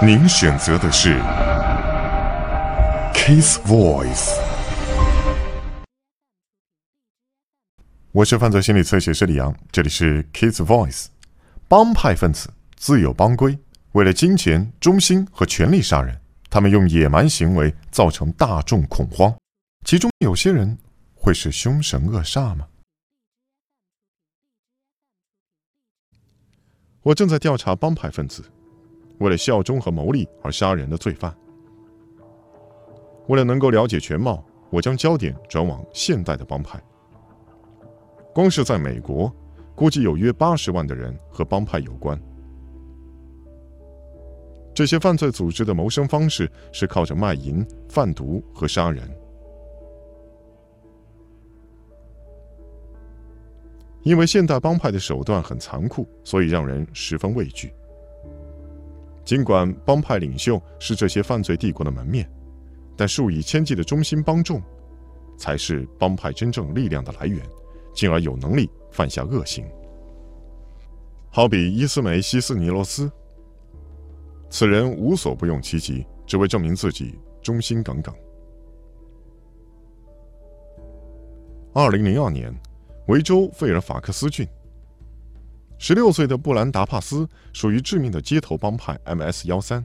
[0.00, 1.18] 您选择的是
[3.12, 4.32] Kiss Voice。
[8.12, 11.06] 我是犯罪心理测写师李阳，这里是 Kiss Voice。
[11.66, 13.58] 帮派分子自有帮规，
[13.90, 16.16] 为了金钱、忠心和权力杀人，
[16.48, 19.36] 他们用野蛮行为造成大众恐慌。
[19.84, 20.78] 其中有些人
[21.16, 22.68] 会是凶神恶煞吗？
[27.02, 28.44] 我正在调查帮派分子。
[29.18, 31.34] 为了效忠和牟利而杀人的罪犯。
[33.26, 36.82] 为了能够了解全貌，我将焦点转往现代的帮派。
[38.34, 39.32] 光是在美国，
[39.74, 42.18] 估计有约八十万的人和帮派有关。
[44.72, 49.10] 这些犯罪组织的谋生方式是靠着卖淫、贩毒和杀人。
[54.04, 57.74] 因为现代帮派的手段很残酷，所以让人十分畏惧。
[59.28, 62.26] 尽管帮派领袖是这些犯罪帝国的门面，
[62.96, 64.58] 但数以千计的忠心帮众，
[65.36, 67.38] 才是帮派真正力量的来源，
[67.92, 69.66] 进而有能力犯下恶行。
[71.28, 73.12] 好比伊斯梅西斯尼罗斯，
[74.48, 78.14] 此人无所不用其极，只为证明自己忠心耿耿。
[81.74, 82.50] 二零零二年，
[83.08, 84.48] 维州费尔法克斯郡。
[85.78, 89.84] 十六岁的布兰达帕斯属于致命的街头帮派 MS 幺三，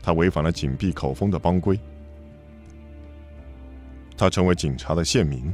[0.00, 1.78] 他违反了紧闭口风的帮规，
[4.16, 5.52] 他成为警察的线民，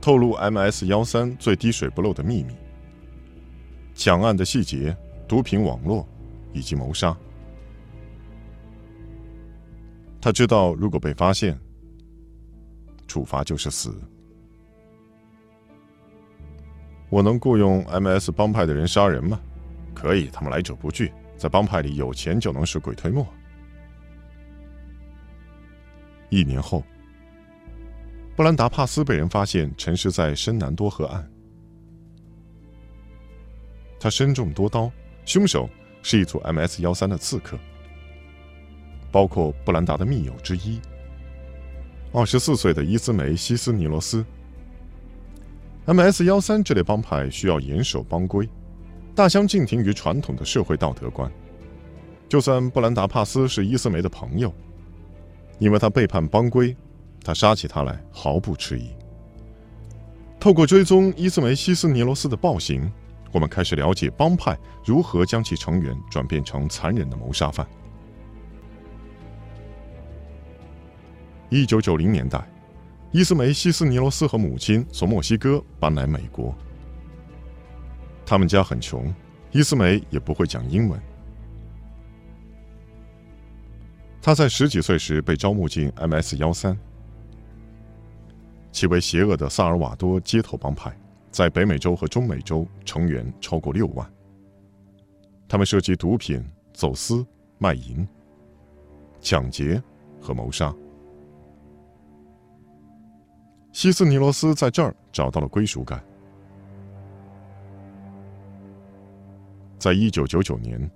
[0.00, 2.54] 透露 MS 幺三最滴水不漏的秘密、
[3.94, 4.96] 抢案的细节、
[5.28, 6.08] 毒品网络
[6.54, 7.16] 以及谋杀。
[10.18, 11.58] 他知道，如果被发现，
[13.06, 13.94] 处罚就是死。
[17.10, 19.38] 我能雇佣 MS 帮派的人杀人吗？
[19.92, 23.26] 可以，他们来者不拒，在帮派里有钱就能使鬼推磨。
[26.28, 26.84] 一年后，
[28.36, 31.28] 布兰达帕斯被人发现沉尸在深南多河岸，
[33.98, 34.90] 他身中多刀，
[35.24, 35.68] 凶手
[36.02, 37.58] 是一组 MS 幺三的刺客，
[39.10, 40.80] 包括布兰达的密友之一，
[42.12, 44.24] 二十四岁的伊斯梅西斯尼罗斯。
[45.90, 46.24] M.S.
[46.24, 48.48] 幺三这类帮派需要严守帮规，
[49.12, 51.28] 大相径庭于传统的社会道德观。
[52.28, 54.54] 就算布兰达帕斯是伊斯梅的朋友，
[55.58, 56.76] 因为他背叛帮规，
[57.24, 58.90] 他杀起他来毫不迟疑。
[60.38, 62.88] 透过追踪伊斯梅西斯尼罗斯的暴行，
[63.32, 67.66] 我们开始了解帮派如何将其成员转变成残忍的谋杀犯。
[71.48, 72.48] 一九九零年代。
[73.12, 76.54] 伊斯梅西斯尼罗斯和母亲从墨西哥搬来美国。
[78.24, 79.12] 他们家很穷，
[79.50, 81.00] 伊斯梅也不会讲英文。
[84.22, 86.78] 他在十几岁时被招募进 MS 幺三，
[88.70, 90.96] 其为邪恶的萨尔瓦多街头帮派，
[91.32, 94.08] 在北美洲和中美洲成员超过六万。
[95.48, 97.26] 他们涉及毒品、走私、
[97.58, 98.06] 卖淫、
[99.20, 99.82] 抢劫
[100.20, 100.72] 和谋杀。
[103.72, 106.02] 西斯尼罗斯在这儿找到了归属感。
[109.78, 110.90] 在一九九九年，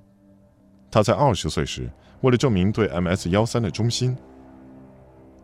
[0.90, 1.90] 他在二十岁时，
[2.20, 4.16] 为了证明对 MS 幺三的忠心，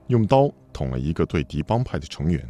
[0.09, 2.47] 用刀捅了一个对敌帮派的成员。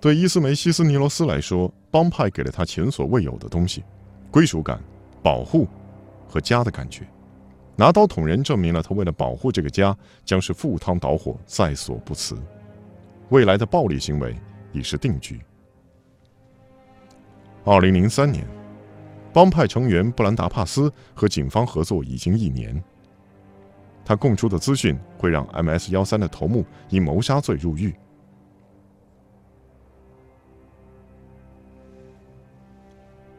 [0.00, 3.84] 对伊斯梅西斯尼罗斯来说，帮派给了他前所未有的东西：
[4.30, 4.82] 归属感、
[5.22, 5.68] 保护
[6.26, 7.06] 和家的感觉。
[7.82, 12.40] 拿刀捅人，证明了他为了保护这个家，将是赴汤蹈火，在所不辞。
[13.30, 14.36] 未来的暴力行为
[14.70, 15.40] 已是定局。
[17.64, 18.46] 二零零三年，
[19.32, 22.80] 帮派成员布兰达帕斯和警方合作已经一年。
[24.04, 27.92] 他供出的资讯会让 MS 幺三的头目因谋杀罪入狱。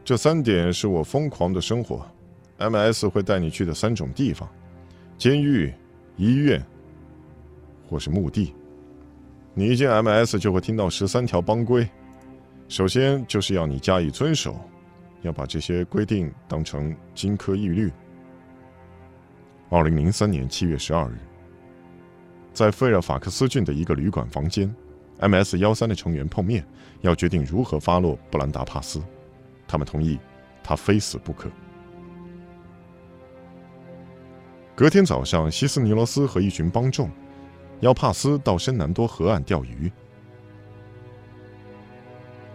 [0.03, 2.05] 这三点是我疯狂的生活。
[2.57, 3.07] M.S.
[3.07, 4.49] 会带你去的三种地方：
[5.17, 5.73] 监狱、
[6.17, 6.63] 医院，
[7.89, 8.53] 或是墓地。
[9.53, 10.39] 你一进 M.S.
[10.39, 11.87] 就会听到十三条帮规。
[12.69, 14.59] 首先就是要你加以遵守，
[15.21, 17.91] 要把这些规定当成金科玉律。
[19.69, 21.17] 二零零三年七月十二日，
[22.53, 24.73] 在费尔法克斯郡的一个旅馆房间
[25.19, 25.57] ，M.S.
[25.57, 26.65] 幺三的成员碰面，
[27.01, 29.01] 要决定如何发落布兰达帕斯。
[29.67, 30.17] 他们同意，
[30.63, 31.49] 他非死不可。
[34.75, 37.09] 隔天早上，西斯尼罗斯和一群帮众
[37.81, 39.91] 邀帕斯到深南多河岸钓鱼。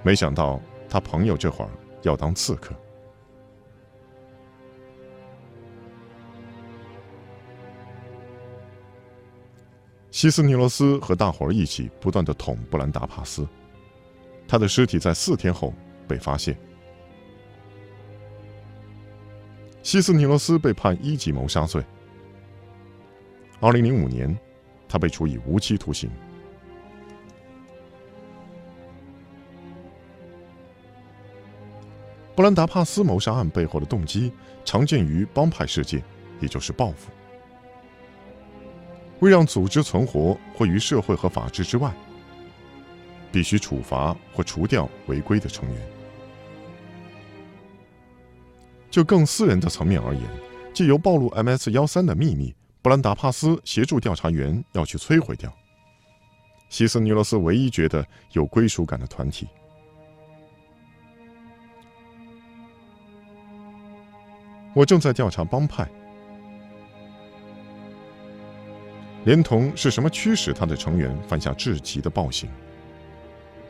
[0.02, 1.70] 没想到他朋友这会儿
[2.02, 2.74] 要当刺客。
[10.10, 13.46] 西斯尼罗斯和大伙儿一起不断的捅布兰达帕斯，
[14.48, 15.72] 他的尸体在四天后
[16.08, 16.58] 被发现。
[19.84, 21.84] 西斯尼罗斯被判一级谋杀罪。
[23.60, 24.38] 二零零五年，
[24.88, 26.08] 他被处以无期徒刑。
[32.37, 34.32] 布兰达帕斯谋杀案背后的动机
[34.64, 36.00] 常见于帮派世界，
[36.40, 37.10] 也就是报复。
[39.19, 41.93] 为让组织存活或于社会和法治之外，
[43.32, 45.82] 必须处罚或除掉违规的成员。
[48.88, 50.22] 就更私人的层面而言，
[50.72, 55.52] 借由暴露 MS 幺三的秘密，布兰达帕斯协助调查员要去摧毁掉
[56.69, 59.48] 西斯尼罗斯唯一觉得有归属感的团体。
[64.75, 65.88] 我正在调查帮派。
[69.25, 72.48] 连同是什么驱使他的成员犯下至极的暴行？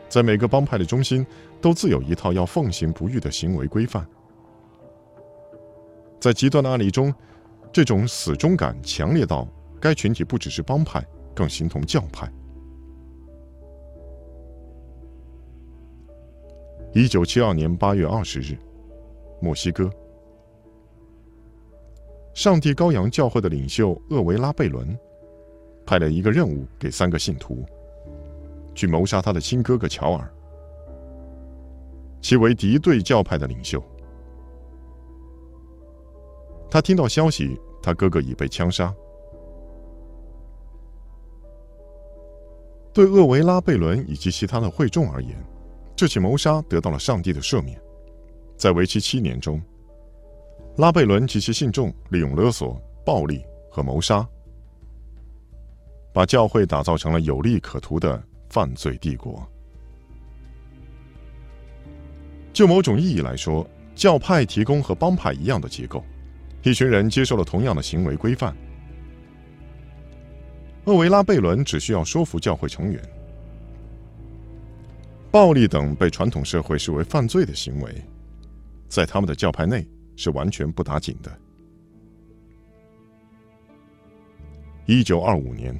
[0.09, 1.27] 在每个帮派的中心，
[1.61, 4.07] 都自有一套要奉行不渝的行为规范。
[6.21, 7.15] 在极端的案例中，
[7.73, 9.47] 这种死忠感强烈到
[9.81, 11.05] 该群体不只是帮派，
[11.35, 12.31] 更形同教派。
[16.93, 18.57] 一九七二年八月二十日，
[19.41, 19.91] 墨西哥，
[22.35, 24.99] 上帝羔羊教会的领袖厄维拉贝伦。
[25.87, 27.65] 派了一个任务给三个信徒，
[28.75, 30.31] 去谋杀他的亲哥哥乔尔，
[32.21, 33.83] 其为敌对教派的领袖。
[36.71, 38.95] 他听到消息，他哥哥已被枪杀。
[42.93, 45.37] 对厄维拉贝伦以及其他的会众而言，
[45.95, 47.81] 这起谋杀得到了上帝的赦免。
[48.57, 49.63] 在为期七年中，
[50.79, 54.29] 拉贝伦及其信众利用勒索、暴力和谋杀。
[56.13, 59.47] 把教会打造成了有利可图的犯罪帝国。
[62.53, 66.03] 就某种意义来说，教派提供和帮派一样的结构，
[66.63, 68.57] 一群人接受了同样的行为规范。
[70.85, 73.03] 厄维拉贝伦只需要说服教会成员，
[75.31, 77.95] 暴力等被传统社会视为犯罪的行为，
[78.89, 81.31] 在他们的教派内是完全不打紧的。
[84.87, 85.79] 一九二五年。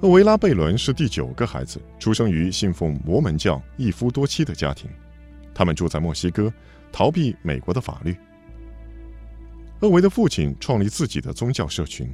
[0.00, 4.90] 厄维拉贝伦是第九个孩子，出生于信奉摩门教、一夫多妻的家庭。
[5.54, 6.52] 他们住在墨西哥，
[6.90, 8.16] 逃避美国的法律。
[9.80, 12.06] 厄维的父亲创立自己的宗教社群，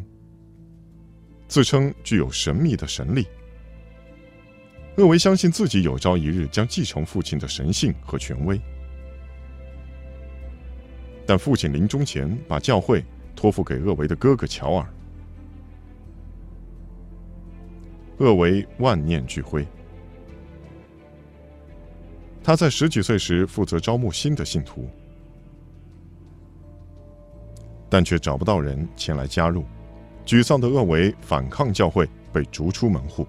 [1.48, 3.26] 自称具有神秘的神力。
[4.98, 8.60] 厄维相信自己有朝一日将继承父亲的神性和权威，
[11.26, 13.04] 但父亲临终前把教会
[13.34, 14.88] 托付给厄维的哥哥乔尔。
[18.18, 19.66] 厄维万念俱灰。
[22.44, 24.88] 他在十几岁时负责招募新的信徒，
[27.88, 29.64] 但却找不到人前来加入。
[30.24, 33.26] 沮丧的厄维反抗教会，被逐出门户。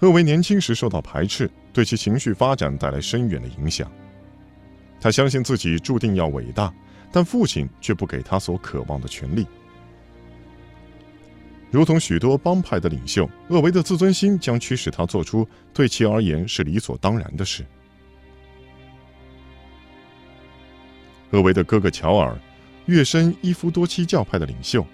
[0.00, 3.90] 厄维年轻时受到排斥，对其情绪发展带来深远的影响。
[5.00, 6.72] 他相信自己注定要伟大，
[7.12, 9.46] 但父亲却不给他所渴望的权利。
[11.70, 17.64] 如同许多帮派的领袖，厄维的自尊心将驱使他做出对其而言是理所当然的事。
[21.34, 22.38] 厄维的哥哥乔尔，
[22.86, 24.86] 跃身伊夫多妻教派的领袖。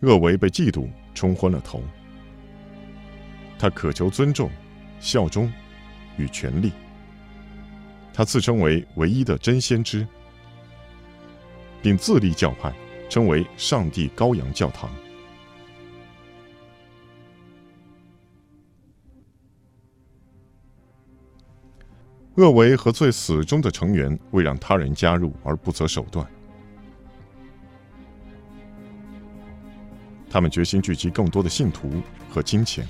[0.00, 1.82] 厄维被嫉妒冲昏了头。
[3.58, 4.50] 他渴求尊重、
[5.00, 5.50] 效忠
[6.18, 6.72] 与权力。
[8.12, 10.06] 他自称为唯一的真先知，
[11.80, 12.70] 并自立教派。
[13.08, 14.88] 称为“上帝羔羊教堂”。
[22.36, 26.26] 厄维和最死忠的成员为让他人加入而不择手段，
[30.30, 31.90] 他们决心聚集更多的信徒
[32.30, 32.86] 和金钱。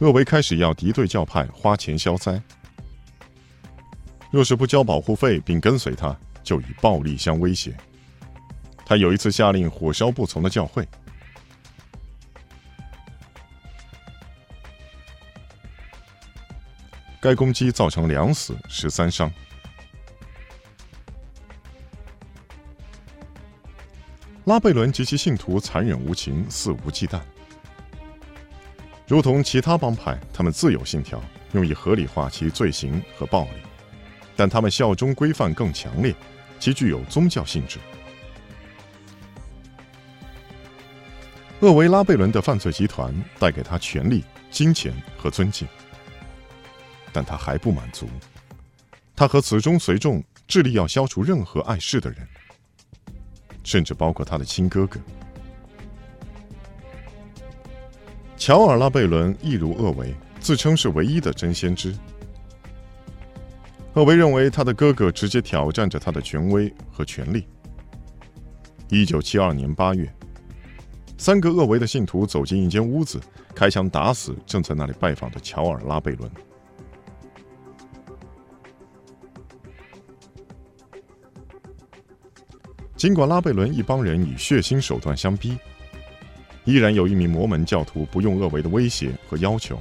[0.00, 2.42] 厄维开始要敌对教派花钱消灾，
[4.30, 7.74] 若是不交保护费并跟随他，就以暴力相威胁。
[8.84, 10.86] 他有一次下令火烧不从的教会，
[17.26, 19.28] 该攻击造成两死十三伤。
[24.44, 27.20] 拉贝伦及其信徒残忍无情、肆无忌惮。
[29.08, 33.50] 如同其他帮派，他们自有信条，用以合理化其罪行和暴力，
[34.36, 36.14] 但他们效忠规范更强烈，
[36.60, 37.80] 其具有宗教性质。
[41.58, 45.66] 厄维拉贝伦的犯罪集团带给他权力、金钱和尊敬，
[47.16, 48.06] 但他还不满足。
[49.14, 52.18] 他和此中随众致力要消除任何碍事的人，
[53.64, 55.00] 甚至包括他的亲哥哥
[58.36, 61.96] 乔尔拉贝伦，亦如厄维，自称是唯一的真先知。
[63.94, 67.46] 厄维认为他的哥哥直接挑战着他的权威和权力。
[68.90, 70.06] 一九七二年八月。
[71.16, 73.18] 三个厄维的信徒走进一间屋子，
[73.54, 76.30] 开枪打死正在那里拜访的乔尔拉贝伦。
[82.96, 85.56] 尽管拉贝伦一帮人以血腥手段相逼，
[86.64, 89.78] 依然有一名摩门教徒不用厄维的威胁和要求，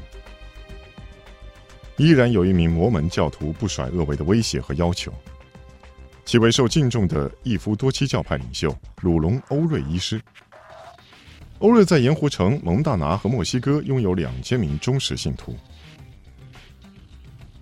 [1.96, 5.14] 依然有一名摩门教徒不甩厄维的威胁和要求，
[6.26, 10.22] 其为受敬重的一夫多妻教派领袖鲁隆欧瑞医师。
[11.60, 15.56] 欧瑞在盐湖城、蒙大拿和墨西哥拥有两千名忠实信徒，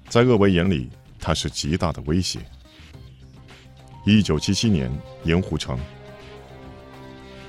[0.09, 2.39] 在厄维眼里，他是极大的威胁。
[4.05, 4.91] 一九七七年，
[5.23, 5.79] 盐湖城，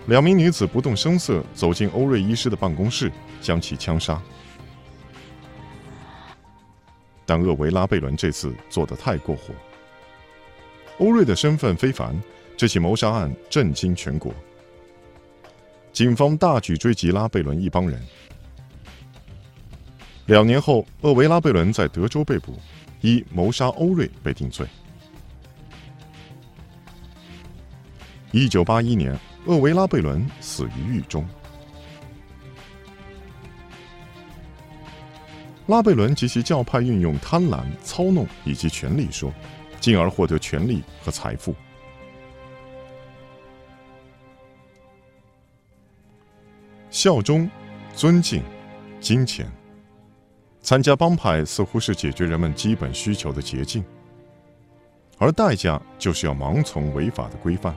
[0.06, 4.23] 两名女子不动声色走进欧瑞医师的办公室，将其枪杀。
[7.26, 9.52] 但厄维拉贝伦这次做得太过火。
[10.99, 12.14] 欧瑞的身份非凡，
[12.56, 14.32] 这起谋杀案震惊全国。
[15.92, 18.00] 警方大举追击拉贝伦一帮人。
[20.26, 22.54] 两年后，厄维拉贝伦在德州被捕，
[23.00, 24.64] 以谋杀欧瑞被定罪。
[28.35, 31.25] 一九八一年，厄维拉贝伦死于狱中。
[35.67, 39.33] 拉贝伦及其教派运用贪婪、操弄以及权力说，
[39.79, 41.55] 进而获得权力和财富。
[46.91, 47.49] 效忠、
[47.95, 48.43] 尊敬、
[49.00, 49.49] 金钱，
[50.61, 53.85] 参加帮派似乎是解决人们基本需求的捷径，
[55.19, 57.73] 而代价就是要盲从违法的规范。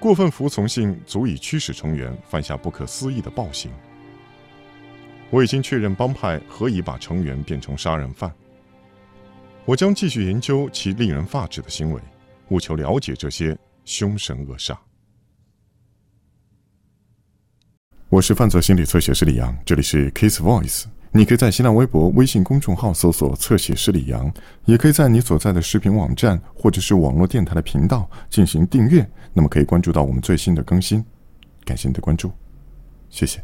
[0.00, 3.70] 过分服从性足以驱使成员犯下不可思议的暴行。
[5.30, 8.32] 我已经确认帮派何以把成员变成杀人犯。
[9.64, 12.00] 我将继续研究其令人发指的行为，
[12.48, 14.76] 务求了解这些凶神恶煞。
[18.08, 20.86] 我是犯罪心理测写师李阳，这里是 Case Voice。
[21.18, 24.32] 你可以在新浪微博、微信公众号搜索“侧写师李阳”，
[24.66, 31.04] 也可以在你所在的视频网站或者是网络电台的频道进行订阅，那么可以关注到我们最新的更新。
[31.64, 32.30] 感谢你的关注，
[33.10, 33.42] 谢谢。